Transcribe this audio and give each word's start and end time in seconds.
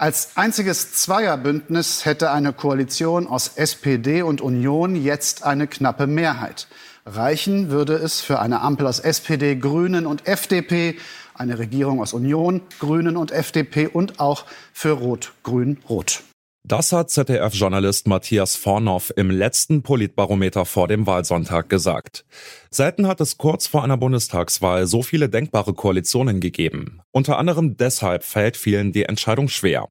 Als 0.00 0.36
einziges 0.36 0.92
Zweierbündnis 0.92 2.04
hätte 2.04 2.30
eine 2.30 2.52
Koalition 2.52 3.26
aus 3.26 3.56
SPD 3.56 4.22
und 4.22 4.40
Union 4.40 4.94
jetzt 4.94 5.42
eine 5.42 5.66
knappe 5.66 6.06
Mehrheit. 6.06 6.68
Reichen 7.04 7.70
würde 7.70 7.94
es 7.94 8.20
für 8.20 8.38
eine 8.38 8.60
Ampel 8.60 8.86
aus 8.86 9.00
SPD, 9.00 9.56
Grünen 9.56 10.06
und 10.06 10.28
FDP, 10.28 10.96
eine 11.34 11.58
Regierung 11.58 12.00
aus 12.00 12.12
Union, 12.12 12.60
Grünen 12.78 13.16
und 13.16 13.32
FDP 13.32 13.88
und 13.88 14.20
auch 14.20 14.44
für 14.72 14.92
Rot-Grün-Rot. 14.92 16.22
Das 16.68 16.92
hat 16.92 17.08
ZDF-Journalist 17.08 18.06
Matthias 18.08 18.54
Vornoff 18.54 19.10
im 19.16 19.30
letzten 19.30 19.82
Politbarometer 19.82 20.66
vor 20.66 20.86
dem 20.86 21.06
Wahlsonntag 21.06 21.70
gesagt. 21.70 22.26
Selten 22.70 23.06
hat 23.06 23.22
es 23.22 23.38
kurz 23.38 23.66
vor 23.66 23.84
einer 23.84 23.96
Bundestagswahl 23.96 24.86
so 24.86 25.02
viele 25.02 25.30
denkbare 25.30 25.72
Koalitionen 25.72 26.40
gegeben. 26.40 27.00
Unter 27.10 27.38
anderem 27.38 27.78
deshalb 27.78 28.22
fällt 28.22 28.58
vielen 28.58 28.92
die 28.92 29.04
Entscheidung 29.04 29.48
schwer. 29.48 29.88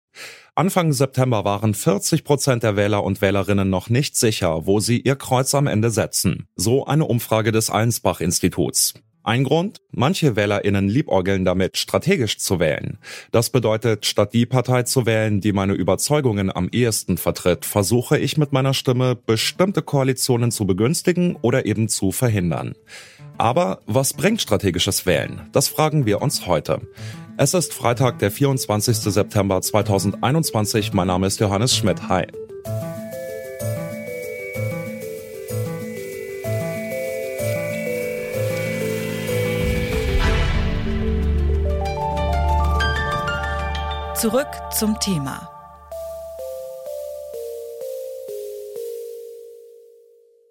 Anfang 0.54 0.94
September 0.94 1.44
waren 1.46 1.74
40 1.74 2.24
Prozent 2.24 2.62
der 2.62 2.76
Wähler 2.76 3.04
und 3.04 3.24
Wählerinnen 3.24 3.72
noch 3.72 3.90
nicht 3.90 4.16
sicher, 4.16 4.68
wo 4.68 4.80
sie 4.80 5.00
ihr 5.00 5.16
Kreuz 5.16 5.56
am 5.56 5.66
Ende 5.66 5.90
setzen. 5.90 6.48
So 6.56 6.86
eine 6.86 7.06
Umfrage 7.06 7.52
des 7.52 7.72
Allensbach-Instituts. 7.72 8.94
Ein 9.28 9.44
Grund? 9.44 9.82
Manche 9.92 10.38
WählerInnen 10.38 10.88
liebäugeln 10.88 11.44
damit, 11.44 11.76
strategisch 11.76 12.38
zu 12.38 12.62
wählen. 12.62 12.98
Das 13.34 13.50
bedeutet, 13.50 14.06
statt 14.06 14.32
die 14.32 14.46
Partei 14.46 14.84
zu 14.84 15.06
wählen, 15.06 15.42
die 15.42 15.52
meine 15.52 15.74
Überzeugungen 15.74 16.50
am 16.50 16.70
ehesten 16.72 17.18
vertritt, 17.18 17.66
versuche 17.66 18.18
ich 18.18 18.38
mit 18.38 18.54
meiner 18.54 18.74
Stimme, 18.74 19.16
bestimmte 19.18 19.82
Koalitionen 19.82 20.50
zu 20.50 20.66
begünstigen 20.66 21.36
oder 21.42 21.66
eben 21.66 21.90
zu 21.90 22.14
verhindern. 22.14 22.74
Aber 23.38 23.82
was 23.86 24.14
bringt 24.14 24.42
strategisches 24.42 25.06
Wählen? 25.06 25.42
Das 25.52 25.68
fragen 25.68 26.06
wir 26.06 26.22
uns 26.22 26.48
heute. 26.48 26.80
Es 27.36 27.54
ist 27.54 27.74
Freitag, 27.74 28.20
der 28.20 28.32
24. 28.32 28.96
September 28.96 29.62
2021. 29.62 30.94
Mein 30.94 31.08
Name 31.08 31.28
ist 31.28 31.42
Johannes 31.42 31.76
Schmidt. 31.76 32.08
Hi. 32.08 32.28
Zurück 44.20 44.48
zum 44.76 45.00
Thema. 45.00 45.48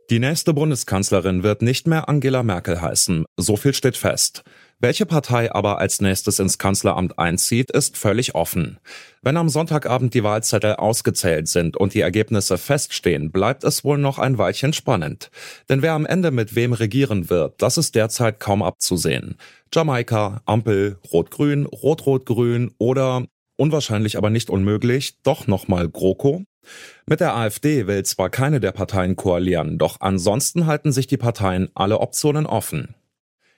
Die 0.09 0.21
nächste 0.21 0.55
Bundeskanzlerin 0.55 1.43
wird 1.43 1.63
nicht 1.63 1.89
mehr 1.89 2.09
Angela 2.09 2.45
Merkel 2.45 2.81
heißen, 2.81 3.25
so 3.37 3.57
viel 3.57 3.75
steht 3.75 3.97
fest. 3.97 4.45
Welche 4.79 5.05
Partei 5.05 5.53
aber 5.53 5.79
als 5.79 6.01
nächstes 6.01 6.39
ins 6.39 6.59
Kanzleramt 6.59 7.19
einzieht, 7.19 7.73
ist 7.73 7.97
völlig 7.97 8.37
offen. 8.37 8.79
Wenn 9.23 9.37
am 9.37 9.49
Sonntagabend 9.49 10.15
die 10.15 10.23
Wahlzettel 10.23 10.75
ausgezählt 10.75 11.49
sind 11.49 11.77
und 11.77 11.93
die 11.93 12.03
Ergebnisse 12.03 12.59
feststehen, 12.59 13.33
bleibt 13.33 13.65
es 13.65 13.83
wohl 13.83 13.99
noch 13.99 14.21
ein 14.21 14.39
Weilchen 14.39 14.75
spannend. 14.75 15.33
Denn 15.69 15.83
wer 15.83 15.95
am 15.95 16.07
Ende 16.07 16.31
mit 16.31 16.55
wem 16.55 16.73
regieren 16.73 17.31
wird, 17.31 17.61
das 17.61 17.79
ist 17.79 17.97
derzeit 17.97 18.39
kaum 18.39 18.63
abzusehen. 18.63 19.39
Jamaika, 19.75 20.41
Ampel, 20.45 21.01
Rot-Grün, 21.13 21.67
Rot-Rot-Grün 21.67 22.71
oder 22.79 23.27
unwahrscheinlich 23.57 24.17
aber 24.17 24.31
nicht 24.31 24.51
unmöglich, 24.51 25.23
doch 25.23 25.47
nochmal 25.47 25.89
GroKo. 25.89 26.45
Mit 27.07 27.21
der 27.21 27.35
AfD 27.37 27.87
will 27.87 28.05
zwar 28.05 28.31
keine 28.31 28.61
der 28.61 28.73
Parteien 28.73 29.17
koalieren, 29.17 29.79
doch 29.79 30.01
ansonsten 30.01 30.67
halten 30.67 30.93
sich 30.93 31.07
die 31.07 31.17
Parteien 31.17 31.71
alle 31.75 32.01
Optionen 32.01 32.47
offen. 32.47 32.95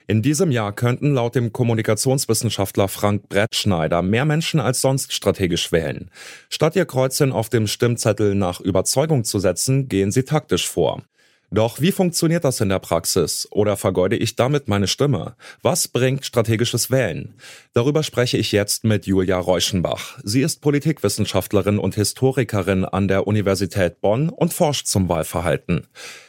In 0.09 0.23
diesem 0.23 0.49
Jahr 0.49 0.73
könnten 0.73 1.13
laut 1.13 1.35
dem 1.35 1.53
Kommunikationswissenschaftler 1.53 2.87
Frank 2.87 3.29
Brettschneider 3.29 4.01
mehr 4.01 4.25
Menschen 4.25 4.59
als 4.59 4.81
sonst 4.81 5.13
strategisch 5.13 5.71
wählen. 5.71 6.09
Statt 6.49 6.75
ihr 6.75 6.85
Kreuzchen 6.85 7.31
auf 7.31 7.49
dem 7.49 7.67
Stimmzettel 7.67 8.33
nach 8.33 8.59
Überzeugung 8.59 9.23
zu 9.23 9.37
setzen, 9.37 9.87
gehen 9.87 10.11
sie 10.11 10.23
taktisch 10.23 10.67
vor. 10.67 11.03
Doch 11.51 11.81
wie 11.81 11.91
funktioniert 11.91 12.43
das 12.43 12.61
in 12.61 12.69
der 12.69 12.79
Praxis? 12.79 13.47
Oder 13.51 13.75
vergeude 13.75 14.15
ich 14.15 14.35
damit 14.35 14.67
meine 14.67 14.87
Stimme? 14.87 15.35
Was 15.63 15.87
bringt 15.87 16.23
strategisches 16.23 16.91
Wählen? 16.91 17.33
Darüber 17.73 18.03
spreche 18.03 18.37
ich 18.37 18.51
jetzt 18.51 18.83
mit 18.83 19.07
Julia 19.07 19.39
Reuschenbach. 19.39 20.19
Sie 20.23 20.41
ist 20.41 20.61
Politikwissenschaftlerin 20.61 21.79
und 21.79 21.95
Historikerin 21.95 22.85
an 22.85 23.07
der 23.07 23.25
Universität 23.25 23.99
Bonn 23.99 24.29
und 24.29 24.53
forscht 24.53 24.85
zum 24.85 25.09
Wahlverhalten. 25.09 25.87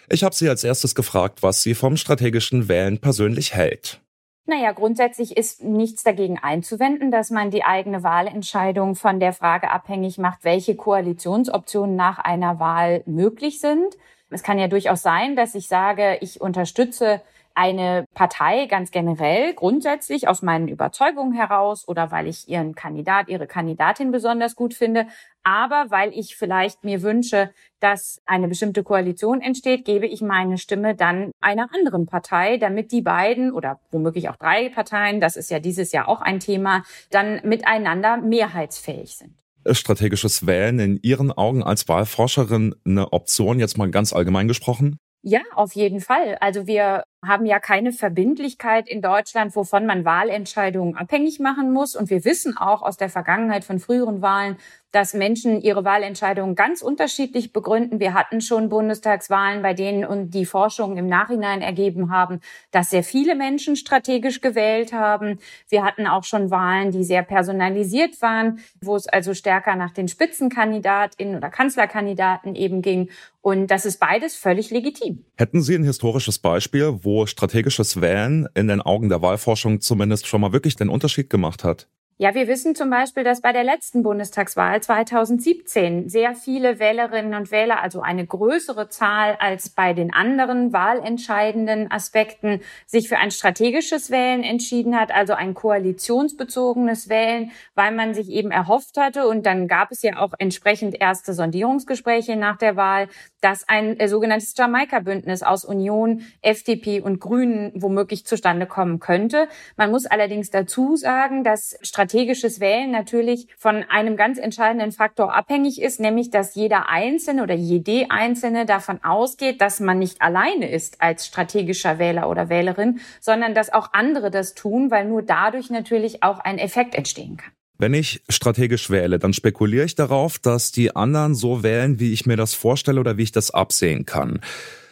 Ich 0.09 0.25
habe 0.25 0.35
sie 0.35 0.49
als 0.49 0.65
erstes 0.65 0.95
gefragt, 0.95 1.43
was 1.43 1.63
sie 1.63 1.75
vom 1.75 1.99
strategischen 1.99 2.69
Wählen 2.69 2.99
persönlich 2.99 3.55
hält. 3.55 4.01
Naja, 4.47 4.73
grundsätzlich 4.73 5.37
ist 5.37 5.63
nichts 5.63 6.03
dagegen 6.03 6.39
einzuwenden, 6.39 7.13
dass 7.13 7.31
man 7.31 7.51
die 7.51 7.63
eigene 7.63 8.03
Wahlentscheidung 8.03 8.97
von 8.97 9.21
der 9.21 9.33
Frage 9.33 9.71
abhängig 9.71 10.19
macht, 10.19 10.41
welche 10.43 10.75
Koalitionsoptionen 10.75 11.95
nach 11.95 12.19
einer 12.19 12.59
Wahl 12.59 13.03
möglich 13.07 13.61
sind. 13.61 13.97
Es 14.31 14.43
kann 14.43 14.59
ja 14.59 14.69
durchaus 14.69 15.03
sein, 15.03 15.37
dass 15.37 15.55
ich 15.55 15.69
sage, 15.69 16.19
ich 16.21 16.41
unterstütze 16.41 17.21
eine 17.55 18.07
Partei 18.15 18.67
ganz 18.67 18.91
generell, 18.91 19.55
grundsätzlich 19.55 20.29
aus 20.29 20.41
meinen 20.41 20.69
Überzeugungen 20.69 21.33
heraus 21.33 21.87
oder 21.87 22.11
weil 22.11 22.29
ich 22.29 22.49
ihren 22.49 22.75
Kandidat, 22.75 23.29
ihre 23.29 23.47
Kandidatin 23.47 24.13
besonders 24.13 24.55
gut 24.55 24.73
finde. 24.73 25.07
Aber 25.43 25.87
weil 25.89 26.13
ich 26.13 26.37
vielleicht 26.37 26.85
mir 26.85 27.03
wünsche, 27.03 27.51
dass 27.81 28.23
eine 28.25 28.47
bestimmte 28.47 28.83
Koalition 28.83 29.41
entsteht, 29.41 29.85
gebe 29.85 30.07
ich 30.07 30.23
meine 30.23 30.59
Stimme 30.59 30.95
dann 30.95 31.33
einer 31.41 31.69
anderen 31.75 32.07
Partei, 32.07 32.57
damit 32.57 32.93
die 32.93 33.03
beiden 33.03 33.53
oder 33.53 33.81
womöglich 33.91 34.29
auch 34.29 34.37
drei 34.37 34.69
Parteien, 34.69 35.21
das 35.21 35.37
ist 35.37 35.51
ja 35.51 35.59
dieses 35.59 35.93
Jahr 35.93 36.09
auch 36.09 36.21
ein 36.21 36.41
Thema, 36.41 36.85
dann 37.11 37.41
miteinander 37.43 38.17
mehrheitsfähig 38.19 39.17
sind 39.17 39.35
strategisches 39.71 40.47
Wählen 40.47 40.79
in 40.79 40.99
Ihren 41.03 41.33
Augen 41.33 41.63
als 41.63 41.89
Wahlforscherin 41.89 42.75
eine 42.85 43.13
Option, 43.13 43.59
jetzt 43.61 43.79
mal 43.79 43.91
ganz 43.91 44.13
allgemein 44.13 44.49
gesprochen? 44.49 44.99
Ja, 45.23 45.41
auf 45.55 45.75
jeden 45.75 46.01
Fall. 46.01 46.37
Also 46.41 46.67
wir 46.67 47.03
haben 47.25 47.45
ja 47.45 47.61
keine 47.61 47.93
Verbindlichkeit 47.93 48.89
in 48.89 49.03
Deutschland, 49.03 49.55
wovon 49.55 49.85
man 49.85 50.05
Wahlentscheidungen 50.05 50.97
abhängig 50.97 51.39
machen 51.39 51.73
muss. 51.73 51.95
Und 51.95 52.09
wir 52.09 52.25
wissen 52.25 52.57
auch 52.57 52.83
aus 52.83 52.97
der 52.97 53.11
Vergangenheit 53.11 53.65
von 53.65 53.79
früheren 53.79 54.23
Wahlen, 54.23 54.57
dass 54.93 55.15
Menschen 55.15 55.61
ihre 55.61 55.85
Wahlentscheidungen 55.85 56.55
ganz 56.55 56.83
unterschiedlich 56.83 57.53
begründen. 57.53 58.01
Wir 58.01 58.15
hatten 58.15 58.41
schon 58.41 58.69
Bundestagswahlen, 58.69 59.63
bei 59.63 59.75
denen 59.75 60.05
und 60.05 60.31
die 60.31 60.47
Forschungen 60.47 60.97
im 60.97 61.07
Nachhinein 61.07 61.63
ergeben 61.63 62.11
haben, 62.11 62.41
dass 62.71 62.91
sehr 62.91 63.05
viele 63.05 63.37
Menschen 63.37 63.77
strategisch 63.77 64.41
gewählt 64.41 64.93
haben. 64.93 65.39
Wir 65.69 65.85
hatten 65.85 66.07
auch 66.07 66.25
schon 66.25 66.51
Wahlen, 66.51 66.91
die 66.91 67.05
sehr 67.05 67.23
personalisiert 67.23 68.21
waren, 68.21 68.61
wo 68.81 68.97
es 68.97 69.07
also 69.07 69.35
stärker 69.35 69.77
nach 69.77 69.93
den 69.93 70.09
Spitzenkandidatinnen 70.09 71.37
oder 71.37 71.51
Kanzlerkandidaten 71.51 72.55
eben 72.57 72.83
ging. 72.83 73.11
Und 73.43 73.69
das 73.69 73.87
ist 73.87 73.99
beides 74.01 74.37
völlig 74.37 74.71
legitim. 74.71 75.25
Hätten 75.37 75.63
Sie 75.63 75.75
ein 75.75 75.85
historisches 75.85 76.39
Beispiel, 76.39 76.99
wo 77.03 77.10
strategisches 77.27 78.01
Wählen 78.01 78.49
in 78.55 78.69
den 78.69 78.81
Augen 78.81 79.09
der 79.09 79.23
Wahlforschung 79.23 79.81
zumindest 79.81 80.27
schon 80.27 80.41
mal 80.41 80.53
wirklich 80.53 80.77
den 80.77 80.89
Unterschied 80.89 81.31
gemacht 81.31 81.65
hat? 81.65 81.89
Ja, 82.23 82.35
wir 82.35 82.49
wissen 82.49 82.75
zum 82.75 82.91
Beispiel, 82.91 83.25
dass 83.25 83.41
bei 83.41 83.55
der 83.55 83.65
letzten 83.65 84.03
Bundestagswahl 84.03 84.83
2017 84.83 86.11
sehr 86.11 86.35
viele 86.35 86.79
Wählerinnen 86.79 87.33
und 87.33 87.51
Wähler, 87.51 87.81
also 87.81 88.03
eine 88.03 88.27
größere 88.27 88.91
Zahl 88.91 89.39
als 89.41 89.71
bei 89.71 89.95
den 89.95 90.13
anderen 90.13 90.71
wahlentscheidenden 90.71 91.91
Aspekten, 91.91 92.61
sich 92.85 93.09
für 93.09 93.17
ein 93.17 93.31
strategisches 93.31 94.11
Wählen 94.11 94.43
entschieden 94.43 95.01
hat, 95.01 95.13
also 95.13 95.33
ein 95.33 95.55
koalitionsbezogenes 95.55 97.09
Wählen, 97.09 97.53
weil 97.75 97.93
man 97.93 98.13
sich 98.13 98.29
eben 98.29 98.51
erhofft 98.51 98.99
hatte, 98.99 99.27
und 99.27 99.47
dann 99.47 99.67
gab 99.67 99.91
es 99.91 100.03
ja 100.03 100.19
auch 100.19 100.35
entsprechend 100.39 101.01
erste 101.01 101.33
Sondierungsgespräche 101.33 102.37
nach 102.37 102.59
der 102.59 102.77
Wahl, 102.77 103.09
dass 103.41 103.67
ein 103.67 103.99
äh, 103.99 104.09
sogenanntes 104.09 104.55
Jamaika-Bündnis 104.55 105.43
aus 105.43 105.65
Union, 105.65 106.27
FDP 106.43 107.01
und 107.01 107.19
Grünen 107.19 107.73
womöglich 107.75 108.27
zustande 108.27 108.67
kommen 108.67 109.01
könnte. 109.01 109.49
Man 109.79 109.91
muss 109.91 110.05
allerdings 110.05 110.51
dazu 110.51 110.97
sagen, 110.97 111.45
dass 111.45 111.79
strategisches 112.11 112.59
Wählen 112.59 112.91
natürlich 112.91 113.47
von 113.57 113.85
einem 113.89 114.17
ganz 114.17 114.39
entscheidenden 114.39 114.91
Faktor 114.91 115.33
abhängig 115.33 115.81
ist, 115.81 116.01
nämlich 116.01 116.31
dass 116.31 116.57
jeder 116.57 116.89
Einzelne 116.89 117.45
oder 117.45 117.55
jede 117.55 118.11
Einzelne 118.11 118.67
davon 118.67 118.99
ausgeht, 119.05 119.61
dass 119.61 119.79
man 119.79 120.01
nicht 120.01 120.21
alleine 120.21 120.69
ist 120.69 121.01
als 121.01 121.27
strategischer 121.27 122.01
Wähler 122.01 122.29
oder 122.29 122.49
Wählerin, 122.49 122.99
sondern 123.21 123.55
dass 123.55 123.73
auch 123.73 123.93
andere 123.93 124.33
das 124.33 124.55
tun, 124.55 124.91
weil 124.91 125.05
nur 125.07 125.23
dadurch 125.23 125.71
natürlich 125.71 126.25
auch 126.25 126.41
ein 126.41 126.59
Effekt 126.59 126.97
entstehen 126.97 127.37
kann. 127.37 127.53
Wenn 127.79 127.95
ich 127.95 128.23
strategisch 128.29 128.91
wähle, 128.91 129.21
dann 129.21 129.33
spekuliere 129.33 129.85
ich 129.85 129.95
darauf, 129.95 130.39
dass 130.39 130.73
die 130.73 130.95
anderen 130.97 131.37
so 131.37 131.63
wählen, 131.63 132.01
wie 132.01 132.13
ich 132.13 132.27
mir 132.27 132.37
das 132.37 132.55
vorstelle 132.55 132.99
oder 132.99 133.19
wie 133.19 133.23
ich 133.23 133.33
das 133.33 133.53
absehen 133.53 134.05
kann. 134.05 134.41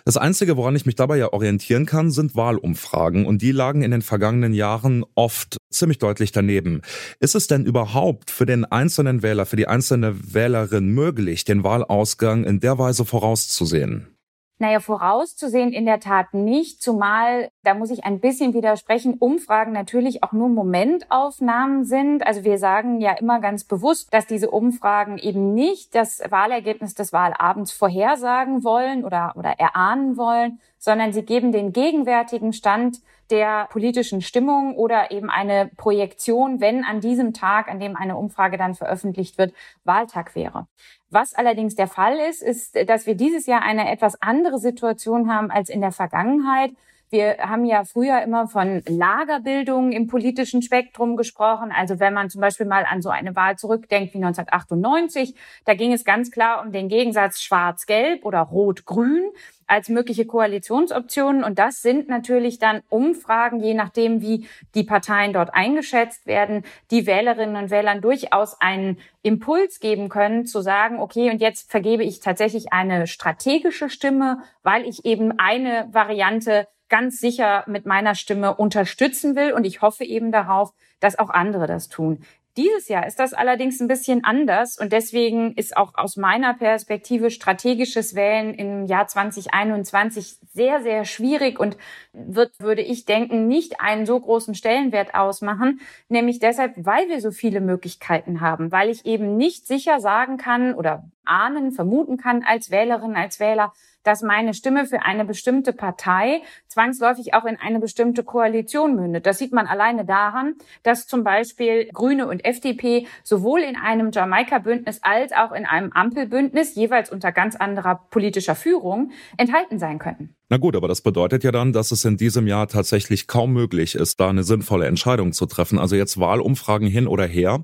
Das 0.08 0.16
Einzige, 0.16 0.56
woran 0.56 0.74
ich 0.74 0.86
mich 0.86 0.94
dabei 0.94 1.18
ja 1.18 1.34
orientieren 1.34 1.84
kann, 1.84 2.10
sind 2.10 2.34
Wahlumfragen 2.34 3.26
und 3.26 3.42
die 3.42 3.52
lagen 3.52 3.82
in 3.82 3.90
den 3.90 4.00
vergangenen 4.00 4.54
Jahren 4.54 5.04
oft 5.14 5.58
ziemlich 5.68 5.98
deutlich 5.98 6.32
daneben. 6.32 6.80
Ist 7.20 7.34
es 7.34 7.46
denn 7.46 7.66
überhaupt 7.66 8.30
für 8.30 8.46
den 8.46 8.64
einzelnen 8.64 9.22
Wähler, 9.22 9.44
für 9.44 9.56
die 9.56 9.68
einzelne 9.68 10.16
Wählerin 10.32 10.88
möglich, 10.88 11.44
den 11.44 11.62
Wahlausgang 11.62 12.44
in 12.44 12.58
der 12.58 12.78
Weise 12.78 13.04
vorauszusehen? 13.04 14.17
Naja, 14.60 14.80
vorauszusehen 14.80 15.72
in 15.72 15.86
der 15.86 16.00
Tat 16.00 16.34
nicht, 16.34 16.82
zumal, 16.82 17.50
da 17.62 17.74
muss 17.74 17.90
ich 17.90 18.04
ein 18.04 18.18
bisschen 18.18 18.54
widersprechen, 18.54 19.14
Umfragen 19.14 19.70
natürlich 19.72 20.24
auch 20.24 20.32
nur 20.32 20.48
Momentaufnahmen 20.48 21.84
sind. 21.84 22.26
Also 22.26 22.42
wir 22.42 22.58
sagen 22.58 23.00
ja 23.00 23.12
immer 23.12 23.40
ganz 23.40 23.62
bewusst, 23.62 24.12
dass 24.12 24.26
diese 24.26 24.50
Umfragen 24.50 25.16
eben 25.16 25.54
nicht 25.54 25.94
das 25.94 26.20
Wahlergebnis 26.28 26.94
des 26.94 27.12
Wahlabends 27.12 27.70
vorhersagen 27.70 28.64
wollen 28.64 29.04
oder, 29.04 29.34
oder 29.36 29.50
erahnen 29.60 30.16
wollen, 30.16 30.58
sondern 30.76 31.12
sie 31.12 31.22
geben 31.22 31.52
den 31.52 31.72
gegenwärtigen 31.72 32.52
Stand 32.52 33.00
der 33.30 33.68
politischen 33.70 34.20
Stimmung 34.20 34.76
oder 34.76 35.10
eben 35.10 35.30
eine 35.30 35.70
Projektion, 35.76 36.60
wenn 36.60 36.84
an 36.84 37.00
diesem 37.00 37.32
Tag, 37.32 37.68
an 37.68 37.80
dem 37.80 37.96
eine 37.96 38.16
Umfrage 38.16 38.56
dann 38.56 38.74
veröffentlicht 38.74 39.38
wird, 39.38 39.52
Wahltag 39.84 40.34
wäre. 40.34 40.66
Was 41.10 41.34
allerdings 41.34 41.74
der 41.74 41.88
Fall 41.88 42.18
ist, 42.28 42.42
ist, 42.42 42.76
dass 42.88 43.06
wir 43.06 43.14
dieses 43.14 43.46
Jahr 43.46 43.62
eine 43.62 43.90
etwas 43.90 44.20
andere 44.20 44.58
Situation 44.58 45.32
haben 45.32 45.50
als 45.50 45.68
in 45.68 45.80
der 45.80 45.92
Vergangenheit. 45.92 46.72
Wir 47.10 47.38
haben 47.40 47.64
ja 47.64 47.84
früher 47.84 48.20
immer 48.22 48.48
von 48.48 48.82
Lagerbildung 48.86 49.92
im 49.92 50.06
politischen 50.06 50.60
Spektrum 50.60 51.16
gesprochen. 51.16 51.72
Also 51.72 52.00
wenn 52.00 52.12
man 52.12 52.28
zum 52.28 52.40
Beispiel 52.40 52.66
mal 52.66 52.84
an 52.84 53.00
so 53.00 53.08
eine 53.08 53.34
Wahl 53.34 53.56
zurückdenkt 53.56 54.12
wie 54.12 54.18
1998, 54.18 55.34
da 55.64 55.74
ging 55.74 55.92
es 55.92 56.04
ganz 56.04 56.30
klar 56.30 56.62
um 56.62 56.70
den 56.70 56.88
Gegensatz 56.88 57.40
Schwarz-Gelb 57.40 58.24
oder 58.24 58.40
Rot-Grün 58.40 59.30
als 59.68 59.88
mögliche 59.88 60.26
Koalitionsoptionen. 60.26 61.44
Und 61.44 61.58
das 61.58 61.82
sind 61.82 62.08
natürlich 62.08 62.58
dann 62.58 62.82
Umfragen, 62.88 63.60
je 63.60 63.74
nachdem, 63.74 64.20
wie 64.20 64.48
die 64.74 64.84
Parteien 64.84 65.32
dort 65.32 65.54
eingeschätzt 65.54 66.26
werden, 66.26 66.64
die 66.90 67.06
Wählerinnen 67.06 67.56
und 67.56 67.70
Wählern 67.70 68.00
durchaus 68.00 68.60
einen 68.60 68.98
Impuls 69.22 69.80
geben 69.80 70.08
können, 70.08 70.46
zu 70.46 70.62
sagen, 70.62 70.98
okay, 71.00 71.30
und 71.30 71.40
jetzt 71.40 71.70
vergebe 71.70 72.02
ich 72.02 72.20
tatsächlich 72.20 72.72
eine 72.72 73.06
strategische 73.06 73.90
Stimme, 73.90 74.42
weil 74.62 74.86
ich 74.86 75.04
eben 75.04 75.38
eine 75.38 75.88
Variante 75.92 76.66
ganz 76.88 77.20
sicher 77.20 77.64
mit 77.66 77.86
meiner 77.86 78.14
Stimme 78.14 78.54
unterstützen 78.54 79.36
will. 79.36 79.52
Und 79.52 79.64
ich 79.64 79.82
hoffe 79.82 80.04
eben 80.04 80.32
darauf, 80.32 80.72
dass 81.00 81.18
auch 81.18 81.30
andere 81.30 81.66
das 81.66 81.88
tun. 81.88 82.24
Dieses 82.58 82.88
Jahr 82.88 83.06
ist 83.06 83.20
das 83.20 83.34
allerdings 83.34 83.78
ein 83.78 83.86
bisschen 83.86 84.24
anders 84.24 84.78
und 84.78 84.92
deswegen 84.92 85.54
ist 85.54 85.76
auch 85.76 85.92
aus 85.94 86.16
meiner 86.16 86.54
Perspektive 86.54 87.30
strategisches 87.30 88.16
Wählen 88.16 88.52
im 88.52 88.84
Jahr 88.86 89.06
2021 89.06 90.38
sehr, 90.54 90.82
sehr 90.82 91.04
schwierig 91.04 91.60
und 91.60 91.76
wird, 92.12 92.58
würde 92.58 92.82
ich 92.82 93.04
denken, 93.04 93.46
nicht 93.46 93.80
einen 93.80 94.06
so 94.06 94.18
großen 94.18 94.56
Stellenwert 94.56 95.14
ausmachen, 95.14 95.80
nämlich 96.08 96.40
deshalb, 96.40 96.72
weil 96.76 97.08
wir 97.08 97.20
so 97.20 97.30
viele 97.30 97.60
Möglichkeiten 97.60 98.40
haben, 98.40 98.72
weil 98.72 98.88
ich 98.88 99.06
eben 99.06 99.36
nicht 99.36 99.68
sicher 99.68 100.00
sagen 100.00 100.36
kann 100.36 100.74
oder 100.74 101.08
ahnen, 101.24 101.70
vermuten 101.70 102.16
kann 102.16 102.42
als 102.44 102.72
Wählerin, 102.72 103.14
als 103.14 103.38
Wähler, 103.38 103.72
dass 104.02 104.22
meine 104.22 104.54
Stimme 104.54 104.86
für 104.86 105.02
eine 105.02 105.24
bestimmte 105.24 105.72
Partei 105.72 106.42
zwangsläufig 106.78 107.34
auch 107.34 107.44
in 107.44 107.56
eine 107.56 107.80
bestimmte 107.80 108.22
Koalition 108.22 108.94
mündet. 108.94 109.26
Das 109.26 109.38
sieht 109.38 109.52
man 109.52 109.66
alleine 109.66 110.04
daran, 110.04 110.54
dass 110.84 111.08
zum 111.08 111.24
Beispiel 111.24 111.88
Grüne 111.92 112.28
und 112.28 112.44
FDP 112.44 113.08
sowohl 113.24 113.60
in 113.62 113.74
einem 113.74 114.12
Jamaika-Bündnis 114.12 115.00
als 115.02 115.32
auch 115.32 115.50
in 115.50 115.66
einem 115.66 115.90
Ampelbündnis 115.92 116.76
jeweils 116.76 117.10
unter 117.10 117.32
ganz 117.32 117.56
anderer 117.56 118.06
politischer 118.10 118.54
Führung 118.54 119.10
enthalten 119.36 119.80
sein 119.80 119.98
könnten. 119.98 120.36
Na 120.50 120.56
gut, 120.56 120.76
aber 120.76 120.88
das 120.88 121.02
bedeutet 121.02 121.44
ja 121.44 121.52
dann, 121.52 121.74
dass 121.74 121.90
es 121.90 122.06
in 122.06 122.16
diesem 122.16 122.46
Jahr 122.46 122.68
tatsächlich 122.68 123.26
kaum 123.26 123.52
möglich 123.52 123.94
ist, 123.94 124.18
da 124.18 124.30
eine 124.30 124.44
sinnvolle 124.44 124.86
Entscheidung 124.86 125.32
zu 125.32 125.44
treffen. 125.44 125.78
Also 125.78 125.94
jetzt 125.94 126.18
Wahlumfragen 126.18 126.88
hin 126.88 127.06
oder 127.06 127.26
her, 127.26 127.62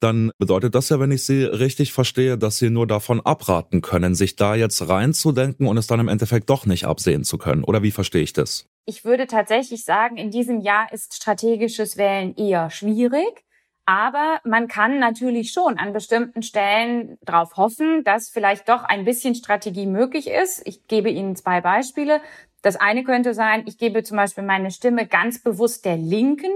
dann 0.00 0.32
bedeutet 0.38 0.74
das 0.74 0.90
ja, 0.90 1.00
wenn 1.00 1.12
ich 1.12 1.24
Sie 1.24 1.44
richtig 1.44 1.94
verstehe, 1.94 2.36
dass 2.36 2.58
Sie 2.58 2.68
nur 2.68 2.86
davon 2.86 3.20
abraten 3.20 3.80
können, 3.80 4.14
sich 4.14 4.36
da 4.36 4.54
jetzt 4.54 4.86
reinzudenken 4.86 5.66
und 5.66 5.78
es 5.78 5.86
dann 5.86 6.00
im 6.00 6.08
Endeffekt 6.08 6.50
doch 6.50 6.66
nicht 6.66 6.84
absehen 6.84 7.24
zu 7.24 7.38
können. 7.38 7.64
Oder 7.64 7.82
wie 7.82 7.90
verstehe 7.90 8.22
ich 8.22 8.34
das? 8.34 8.55
Ich 8.86 9.04
würde 9.04 9.26
tatsächlich 9.26 9.84
sagen, 9.84 10.16
in 10.16 10.30
diesem 10.30 10.60
Jahr 10.60 10.92
ist 10.92 11.14
strategisches 11.14 11.96
Wählen 11.96 12.34
eher 12.36 12.70
schwierig. 12.70 13.44
Aber 13.84 14.40
man 14.44 14.66
kann 14.66 14.98
natürlich 14.98 15.52
schon 15.52 15.78
an 15.78 15.92
bestimmten 15.92 16.42
Stellen 16.42 17.18
darauf 17.22 17.56
hoffen, 17.56 18.02
dass 18.02 18.30
vielleicht 18.30 18.68
doch 18.68 18.82
ein 18.82 19.04
bisschen 19.04 19.36
Strategie 19.36 19.86
möglich 19.86 20.28
ist. 20.28 20.66
Ich 20.66 20.88
gebe 20.88 21.08
Ihnen 21.08 21.36
zwei 21.36 21.60
Beispiele. 21.60 22.20
Das 22.62 22.74
eine 22.74 23.04
könnte 23.04 23.32
sein, 23.32 23.62
ich 23.66 23.78
gebe 23.78 24.02
zum 24.02 24.16
Beispiel 24.16 24.42
meine 24.42 24.72
Stimme 24.72 25.06
ganz 25.06 25.40
bewusst 25.40 25.84
der 25.84 25.96
Linken, 25.96 26.50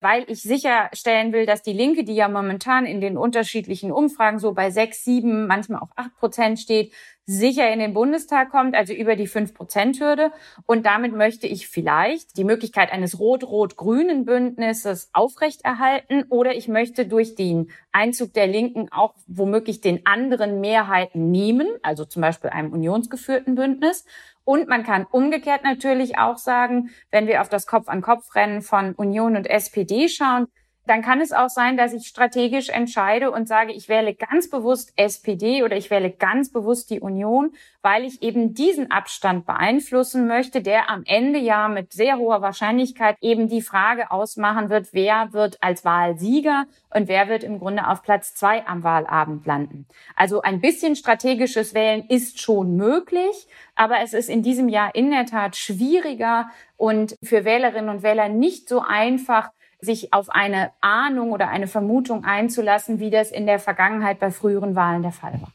weil 0.00 0.24
ich 0.28 0.42
sicherstellen 0.42 1.34
will, 1.34 1.44
dass 1.44 1.62
die 1.62 1.74
Linke, 1.74 2.04
die 2.04 2.14
ja 2.14 2.28
momentan 2.28 2.86
in 2.86 3.02
den 3.02 3.18
unterschiedlichen 3.18 3.92
Umfragen 3.92 4.38
so 4.38 4.52
bei 4.52 4.70
sechs, 4.70 5.04
sieben, 5.04 5.46
manchmal 5.46 5.82
auch 5.82 5.90
acht 5.96 6.16
Prozent 6.16 6.58
steht, 6.58 6.94
sicher 7.30 7.72
in 7.72 7.78
den 7.78 7.94
Bundestag 7.94 8.50
kommt, 8.50 8.74
also 8.74 8.92
über 8.92 9.14
die 9.14 9.28
5-Prozent-Hürde. 9.28 10.32
Und 10.66 10.84
damit 10.84 11.14
möchte 11.14 11.46
ich 11.46 11.68
vielleicht 11.68 12.36
die 12.36 12.44
Möglichkeit 12.44 12.90
eines 12.90 13.20
rot-rot-grünen 13.20 14.24
Bündnisses 14.24 15.10
aufrechterhalten 15.12 16.24
oder 16.28 16.56
ich 16.56 16.66
möchte 16.66 17.06
durch 17.06 17.36
den 17.36 17.70
Einzug 17.92 18.32
der 18.34 18.48
Linken 18.48 18.90
auch 18.90 19.14
womöglich 19.28 19.80
den 19.80 20.06
anderen 20.06 20.60
Mehrheiten 20.60 21.30
nehmen, 21.30 21.68
also 21.82 22.04
zum 22.04 22.22
Beispiel 22.22 22.50
einem 22.50 22.72
unionsgeführten 22.72 23.54
Bündnis. 23.54 24.04
Und 24.44 24.68
man 24.68 24.82
kann 24.82 25.06
umgekehrt 25.08 25.62
natürlich 25.62 26.18
auch 26.18 26.36
sagen, 26.36 26.90
wenn 27.12 27.28
wir 27.28 27.40
auf 27.42 27.48
das 27.48 27.68
Kopf-an-Kopf-Rennen 27.68 28.62
von 28.62 28.94
Union 28.94 29.36
und 29.36 29.48
SPD 29.48 30.08
schauen, 30.08 30.48
dann 30.86 31.02
kann 31.02 31.20
es 31.20 31.32
auch 31.32 31.48
sein, 31.48 31.76
dass 31.76 31.92
ich 31.92 32.06
strategisch 32.06 32.68
entscheide 32.68 33.30
und 33.30 33.46
sage, 33.46 33.72
ich 33.72 33.88
wähle 33.88 34.14
ganz 34.14 34.50
bewusst 34.50 34.92
SPD 34.96 35.62
oder 35.62 35.76
ich 35.76 35.90
wähle 35.90 36.10
ganz 36.10 36.50
bewusst 36.50 36.90
die 36.90 37.00
Union, 37.00 37.52
weil 37.82 38.04
ich 38.04 38.22
eben 38.22 38.54
diesen 38.54 38.90
Abstand 38.90 39.46
beeinflussen 39.46 40.26
möchte, 40.26 40.62
der 40.62 40.90
am 40.90 41.02
Ende 41.04 41.38
ja 41.38 41.68
mit 41.68 41.92
sehr 41.92 42.18
hoher 42.18 42.42
Wahrscheinlichkeit 42.42 43.16
eben 43.20 43.48
die 43.48 43.62
Frage 43.62 44.10
ausmachen 44.10 44.70
wird, 44.70 44.88
wer 44.92 45.32
wird 45.32 45.62
als 45.62 45.84
Wahlsieger 45.84 46.64
und 46.92 47.08
wer 47.08 47.28
wird 47.28 47.44
im 47.44 47.58
Grunde 47.58 47.86
auf 47.86 48.02
Platz 48.02 48.34
zwei 48.34 48.66
am 48.66 48.82
Wahlabend 48.82 49.46
landen. 49.46 49.86
Also 50.16 50.42
ein 50.42 50.60
bisschen 50.60 50.96
strategisches 50.96 51.74
Wählen 51.74 52.04
ist 52.08 52.40
schon 52.40 52.76
möglich, 52.76 53.48
aber 53.74 54.00
es 54.00 54.12
ist 54.12 54.28
in 54.28 54.42
diesem 54.42 54.68
Jahr 54.68 54.94
in 54.94 55.10
der 55.10 55.26
Tat 55.26 55.56
schwieriger 55.56 56.50
und 56.76 57.16
für 57.22 57.44
Wählerinnen 57.44 57.90
und 57.90 58.02
Wähler 58.02 58.28
nicht 58.28 58.68
so 58.68 58.80
einfach, 58.80 59.50
sich 59.80 60.12
auf 60.12 60.28
eine 60.30 60.70
Ahnung 60.80 61.32
oder 61.32 61.48
eine 61.48 61.66
Vermutung 61.66 62.24
einzulassen, 62.24 63.00
wie 63.00 63.10
das 63.10 63.30
in 63.30 63.46
der 63.46 63.58
Vergangenheit 63.58 64.18
bei 64.18 64.30
früheren 64.30 64.74
Wahlen 64.74 65.02
der 65.02 65.12
Fall 65.12 65.40
war. 65.40 65.52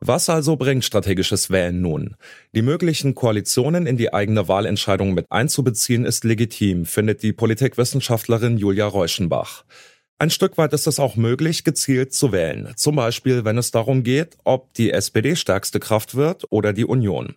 Was 0.00 0.30
also 0.30 0.56
bringt 0.56 0.84
strategisches 0.84 1.50
Wählen 1.50 1.82
nun? 1.82 2.16
Die 2.54 2.62
möglichen 2.62 3.14
Koalitionen 3.14 3.86
in 3.86 3.98
die 3.98 4.14
eigene 4.14 4.48
Wahlentscheidung 4.48 5.12
mit 5.12 5.26
einzubeziehen 5.28 6.06
ist 6.06 6.24
legitim, 6.24 6.86
findet 6.86 7.22
die 7.22 7.34
Politikwissenschaftlerin 7.34 8.56
Julia 8.56 8.86
Reuschenbach. 8.86 9.64
Ein 10.18 10.30
Stück 10.30 10.56
weit 10.56 10.72
ist 10.72 10.86
es 10.86 10.98
auch 10.98 11.16
möglich, 11.16 11.62
gezielt 11.62 12.14
zu 12.14 12.32
wählen. 12.32 12.72
Zum 12.76 12.96
Beispiel, 12.96 13.44
wenn 13.44 13.58
es 13.58 13.70
darum 13.70 14.02
geht, 14.02 14.38
ob 14.44 14.72
die 14.74 14.92
SPD 14.92 15.36
stärkste 15.36 15.78
Kraft 15.78 16.14
wird 16.14 16.44
oder 16.50 16.72
die 16.72 16.86
Union. 16.86 17.36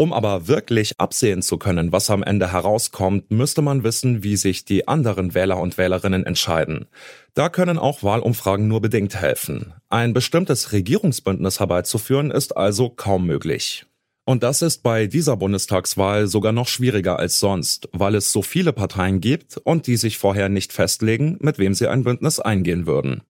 Um 0.00 0.12
aber 0.12 0.46
wirklich 0.46 0.92
absehen 0.98 1.42
zu 1.42 1.58
können, 1.58 1.90
was 1.90 2.08
am 2.08 2.22
Ende 2.22 2.52
herauskommt, 2.52 3.32
müsste 3.32 3.62
man 3.62 3.82
wissen, 3.82 4.22
wie 4.22 4.36
sich 4.36 4.64
die 4.64 4.86
anderen 4.86 5.34
Wähler 5.34 5.58
und 5.58 5.76
Wählerinnen 5.76 6.24
entscheiden. 6.24 6.86
Da 7.34 7.48
können 7.48 7.78
auch 7.78 8.04
Wahlumfragen 8.04 8.68
nur 8.68 8.80
bedingt 8.80 9.16
helfen. 9.16 9.74
Ein 9.88 10.12
bestimmtes 10.14 10.70
Regierungsbündnis 10.70 11.58
herbeizuführen 11.58 12.30
ist 12.30 12.56
also 12.56 12.90
kaum 12.90 13.26
möglich. 13.26 13.86
Und 14.24 14.44
das 14.44 14.62
ist 14.62 14.84
bei 14.84 15.08
dieser 15.08 15.36
Bundestagswahl 15.36 16.28
sogar 16.28 16.52
noch 16.52 16.68
schwieriger 16.68 17.18
als 17.18 17.40
sonst, 17.40 17.88
weil 17.90 18.14
es 18.14 18.30
so 18.30 18.42
viele 18.42 18.72
Parteien 18.72 19.20
gibt 19.20 19.56
und 19.56 19.88
die 19.88 19.96
sich 19.96 20.16
vorher 20.16 20.48
nicht 20.48 20.72
festlegen, 20.72 21.38
mit 21.40 21.58
wem 21.58 21.74
sie 21.74 21.88
ein 21.88 22.04
Bündnis 22.04 22.38
eingehen 22.38 22.86
würden. 22.86 23.22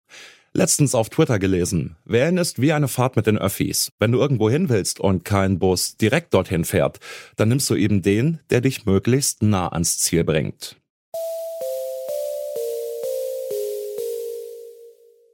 Letztens 0.59 0.97
auf 0.97 1.09
Twitter 1.09 1.39
gelesen. 1.39 1.95
Wählen 2.05 2.37
ist 2.37 2.61
wie 2.61 2.73
eine 2.73 2.89
Fahrt 2.89 3.15
mit 3.15 3.29
den 3.29 3.39
Öffis. 3.39 3.93
Wenn 4.01 4.11
du 4.11 4.19
irgendwo 4.19 4.51
hin 4.51 4.69
willst 4.69 4.99
und 4.99 5.25
kein 5.25 5.61
Bus 5.61 5.97
direkt 5.97 6.35
dorthin 6.35 6.65
fährt, 6.65 6.99
dann 7.37 7.49
nimmst 7.49 7.71
du 7.71 7.77
eben 7.77 8.03
den, 8.03 8.41
der 8.51 8.61
dich 8.61 8.85
möglichst 8.85 9.41
nah 9.41 9.69
ans 9.69 9.99
Ziel 9.99 10.25
bringt. 10.25 10.75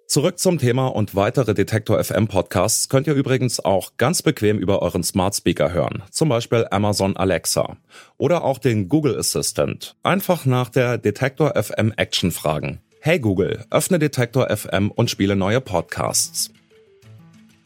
Zurück 0.09 0.39
zum 0.39 0.59
Thema 0.59 0.89
und 0.89 1.15
weitere 1.15 1.55
Detektor 1.55 2.05
FM 2.05 2.29
Podcasts 2.29 2.91
könnt 2.91 3.07
ihr 3.07 3.15
übrigens 3.15 3.65
auch 3.65 3.93
ganz 3.97 4.21
bequem 4.21 4.59
über 4.59 4.83
euren 4.83 5.05
Smart 5.05 5.35
Speaker 5.35 5.73
hören, 5.73 6.03
zum 6.11 6.29
Beispiel 6.29 6.67
Amazon 6.71 7.17
Alexa 7.17 7.79
oder 8.19 8.45
auch 8.45 8.59
den 8.59 8.91
Google 8.91 9.19
Assistant. 9.19 9.97
Einfach 10.03 10.45
nach 10.45 10.69
der 10.69 10.99
Detektor 10.99 11.55
FM 11.57 11.95
Action 11.97 12.31
fragen. 12.31 12.81
Hey 13.07 13.19
Google, 13.19 13.67
öffne 13.71 13.99
Detektor 13.99 14.49
FM 14.49 14.91
und 14.91 15.11
spiele 15.11 15.37
neue 15.37 15.61
Podcasts. 15.61 16.51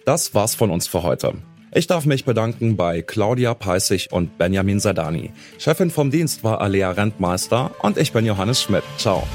Das 0.04 0.34
war's 0.34 0.56
von 0.56 0.68
uns 0.68 0.88
für 0.88 1.04
heute. 1.04 1.34
Ich 1.72 1.86
darf 1.86 2.06
mich 2.06 2.24
bedanken 2.24 2.76
bei 2.76 3.02
Claudia 3.02 3.54
Peissig 3.54 4.08
und 4.10 4.36
Benjamin 4.36 4.80
Sadani. 4.80 5.30
Chefin 5.58 5.92
vom 5.92 6.10
Dienst 6.10 6.42
war 6.42 6.60
Alea 6.60 6.90
Rentmeister 6.90 7.70
und 7.82 7.98
ich 7.98 8.10
bin 8.10 8.26
Johannes 8.26 8.60
Schmidt. 8.60 8.82
Ciao. 8.96 9.28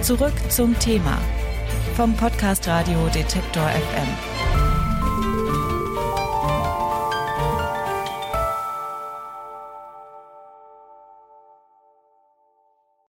Zurück 0.00 0.32
zum 0.48 0.78
Thema 0.78 1.18
vom 1.94 2.16
Podcast 2.16 2.66
Radio 2.68 3.06
Detektor 3.14 3.68
FM. 3.68 4.45